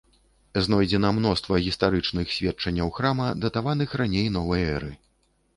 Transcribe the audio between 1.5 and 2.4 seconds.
гістарычных